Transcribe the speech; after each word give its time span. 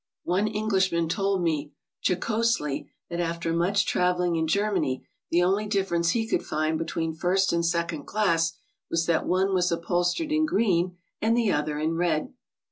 One 0.23 0.47
Englishman 0.47 1.09
told 1.09 1.43
me 1.43 1.73
jocosely 2.03 2.89
that 3.11 3.19
after 3.19 3.53
much 3.53 3.85
trav 3.85 4.17
eling 4.17 4.35
in 4.35 4.47
Germany, 4.47 5.05
the 5.29 5.43
only 5.43 5.67
difference 5.67 6.09
he 6.09 6.25
could 6.27 6.43
find 6.43 6.75
between 6.79 7.13
first 7.13 7.53
and 7.53 7.63
second 7.63 8.05
class 8.05 8.53
was 8.89 9.05
that 9.05 9.27
one 9.27 9.53
was 9.53 9.71
upholstered 9.71 10.31
in 10.31 10.47
green 10.47 10.97
and 11.21 11.37
the 11.37 11.51
other 11.51 11.77
in 11.77 11.93
red. 11.97 12.33